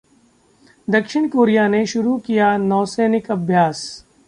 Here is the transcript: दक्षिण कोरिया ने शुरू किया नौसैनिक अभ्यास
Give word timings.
दक्षिण 0.87 1.27
कोरिया 1.27 1.67
ने 1.67 1.85
शुरू 1.85 2.17
किया 2.17 2.55
नौसैनिक 2.57 3.31
अभ्यास 3.31 4.05